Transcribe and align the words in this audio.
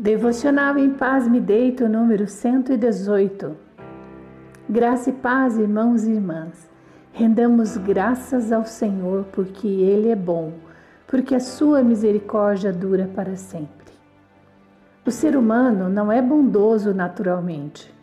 Devocional 0.00 0.78
em 0.78 0.88
Paz 0.88 1.28
Me 1.28 1.38
Deito, 1.38 1.86
número 1.86 2.26
118. 2.26 3.54
Graça 4.66 5.10
e 5.10 5.12
paz, 5.12 5.58
irmãos 5.58 6.06
e 6.06 6.12
irmãs. 6.12 6.70
Rendamos 7.12 7.76
graças 7.76 8.50
ao 8.50 8.64
Senhor 8.64 9.26
porque 9.30 9.68
Ele 9.68 10.08
é 10.08 10.16
bom, 10.16 10.54
porque 11.06 11.34
a 11.34 11.38
sua 11.38 11.82
misericórdia 11.82 12.72
dura 12.72 13.10
para 13.14 13.36
sempre. 13.36 13.92
O 15.04 15.10
ser 15.10 15.36
humano 15.36 15.90
não 15.90 16.10
é 16.10 16.22
bondoso 16.22 16.94
naturalmente. 16.94 17.94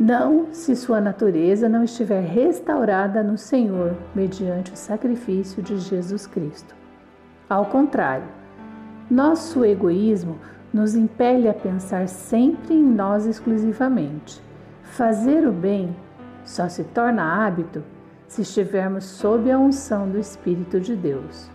Não 0.00 0.48
se 0.52 0.74
sua 0.74 1.00
natureza 1.00 1.68
não 1.68 1.84
estiver 1.84 2.24
restaurada 2.24 3.22
no 3.22 3.38
Senhor 3.38 3.94
mediante 4.12 4.72
o 4.72 4.76
sacrifício 4.76 5.62
de 5.62 5.78
Jesus 5.78 6.26
Cristo. 6.26 6.74
Ao 7.48 7.66
contrário, 7.66 8.26
nosso 9.08 9.64
egoísmo 9.64 10.36
nos 10.72 10.94
impele 10.94 11.48
a 11.48 11.54
pensar 11.54 12.08
sempre 12.08 12.74
em 12.74 12.82
nós 12.82 13.26
exclusivamente. 13.26 14.42
Fazer 14.82 15.46
o 15.46 15.52
bem 15.52 15.94
só 16.44 16.68
se 16.68 16.84
torna 16.84 17.44
hábito 17.44 17.82
se 18.28 18.42
estivermos 18.42 19.04
sob 19.04 19.50
a 19.50 19.58
unção 19.58 20.08
do 20.08 20.18
Espírito 20.18 20.80
de 20.80 20.94
Deus. 20.94 21.50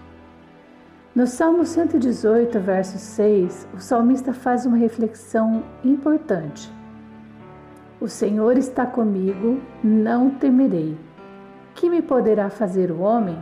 No 1.13 1.27
Salmo 1.27 1.65
118, 1.65 2.59
verso 2.59 2.97
6, 2.97 3.67
o 3.73 3.79
salmista 3.79 4.31
faz 4.31 4.65
uma 4.65 4.77
reflexão 4.77 5.63
importante. 5.84 6.71
O 7.99 8.07
Senhor 8.07 8.57
está 8.57 8.85
comigo, 8.85 9.59
não 9.84 10.29
temerei. 10.29 10.98
Que 11.75 11.89
me 11.89 12.01
poderá 12.01 12.49
fazer 12.49 12.91
o 12.91 13.01
homem? 13.01 13.37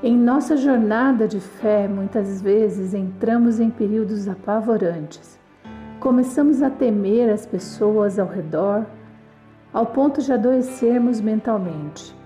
Em 0.00 0.16
nossa 0.16 0.56
jornada 0.56 1.26
de 1.26 1.40
fé, 1.40 1.88
muitas 1.88 2.40
vezes 2.40 2.94
entramos 2.94 3.58
em 3.58 3.68
períodos 3.68 4.28
apavorantes. 4.28 5.40
Começamos 5.98 6.62
a 6.62 6.70
temer 6.70 7.28
as 7.28 7.44
pessoas 7.44 8.16
ao 8.16 8.28
redor, 8.28 8.86
ao 9.72 9.86
ponto 9.86 10.22
de 10.22 10.32
adoecermos 10.32 11.20
mentalmente. 11.20 12.16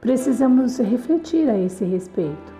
Precisamos 0.00 0.78
refletir 0.78 1.50
a 1.50 1.58
esse 1.58 1.84
respeito. 1.84 2.54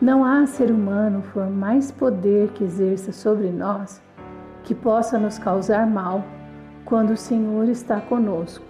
Não 0.00 0.24
há 0.24 0.46
ser 0.46 0.70
humano 0.70 1.22
por 1.34 1.50
mais 1.50 1.92
poder 1.92 2.48
que 2.52 2.64
exerça 2.64 3.12
sobre 3.12 3.50
nós 3.50 4.00
que 4.64 4.74
possa 4.74 5.18
nos 5.18 5.38
causar 5.38 5.86
mal 5.86 6.24
quando 6.86 7.10
o 7.10 7.16
Senhor 7.16 7.68
está 7.68 8.00
conosco, 8.00 8.64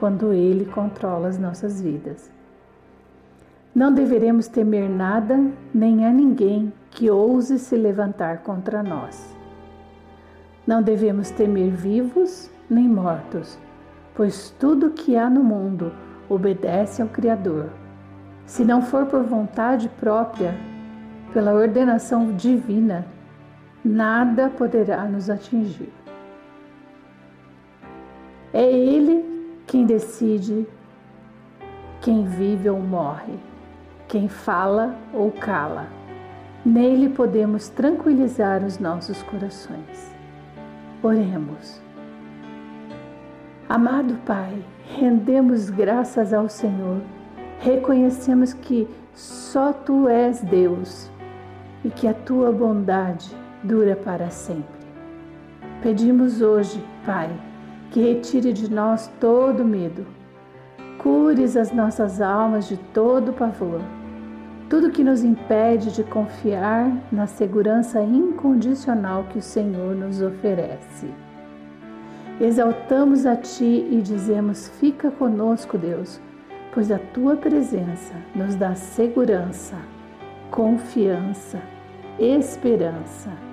quando 0.00 0.32
Ele 0.32 0.64
controla 0.64 1.28
as 1.28 1.38
nossas 1.38 1.80
vidas. 1.80 2.37
Não 3.74 3.92
deveremos 3.92 4.48
temer 4.48 4.88
nada 4.88 5.38
nem 5.72 6.06
a 6.06 6.10
ninguém 6.10 6.72
que 6.90 7.10
ouse 7.10 7.58
se 7.58 7.76
levantar 7.76 8.38
contra 8.38 8.82
nós. 8.82 9.36
Não 10.66 10.82
devemos 10.82 11.30
temer 11.30 11.70
vivos 11.70 12.50
nem 12.68 12.88
mortos, 12.88 13.58
pois 14.14 14.50
tudo 14.58 14.90
que 14.90 15.16
há 15.16 15.30
no 15.30 15.44
mundo 15.44 15.92
obedece 16.28 17.00
ao 17.00 17.08
Criador. 17.08 17.70
Se 18.44 18.64
não 18.64 18.82
for 18.82 19.06
por 19.06 19.22
vontade 19.22 19.88
própria, 20.00 20.54
pela 21.32 21.52
ordenação 21.52 22.32
divina, 22.32 23.06
nada 23.84 24.50
poderá 24.50 25.04
nos 25.04 25.30
atingir. 25.30 25.92
É 28.52 28.64
Ele 28.70 29.24
quem 29.66 29.84
decide 29.84 30.66
quem 32.00 32.24
vive 32.24 32.70
ou 32.70 32.80
morre 32.80 33.34
quem 34.08 34.26
fala 34.26 34.96
ou 35.12 35.30
cala. 35.30 35.86
Nele 36.64 37.10
podemos 37.10 37.68
tranquilizar 37.68 38.64
os 38.64 38.78
nossos 38.78 39.22
corações. 39.22 40.14
Oremos. 41.02 41.80
Amado 43.68 44.14
Pai, 44.24 44.64
rendemos 44.96 45.68
graças 45.68 46.32
ao 46.32 46.48
Senhor, 46.48 47.02
reconhecemos 47.60 48.54
que 48.54 48.88
só 49.12 49.72
Tu 49.74 50.08
és 50.08 50.40
Deus 50.40 51.10
e 51.84 51.90
que 51.90 52.08
a 52.08 52.14
Tua 52.14 52.50
bondade 52.50 53.30
dura 53.62 53.94
para 53.94 54.30
sempre. 54.30 54.78
Pedimos 55.82 56.40
hoje, 56.40 56.82
Pai, 57.04 57.30
que 57.90 58.00
retire 58.00 58.52
de 58.52 58.70
nós 58.70 59.12
todo 59.20 59.64
medo, 59.64 60.06
cures 61.08 61.56
as 61.56 61.72
nossas 61.72 62.20
almas 62.20 62.68
de 62.68 62.76
todo 62.76 63.32
pavor 63.32 63.80
tudo 64.68 64.90
que 64.90 65.02
nos 65.02 65.24
impede 65.24 65.90
de 65.90 66.04
confiar 66.04 66.92
na 67.10 67.26
segurança 67.26 68.02
incondicional 68.02 69.24
que 69.24 69.38
o 69.38 69.42
Senhor 69.42 69.96
nos 69.96 70.20
oferece. 70.20 71.08
Exaltamos 72.38 73.24
a 73.24 73.34
Ti 73.34 73.88
e 73.90 74.02
dizemos: 74.02 74.68
Fica 74.78 75.10
conosco, 75.10 75.78
Deus, 75.78 76.20
pois 76.74 76.90
a 76.92 76.98
Tua 76.98 77.34
presença 77.34 78.12
nos 78.34 78.54
dá 78.56 78.74
segurança, 78.74 79.76
confiança, 80.50 81.62
esperança 82.18 83.47